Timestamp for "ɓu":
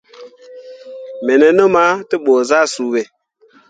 2.23-2.33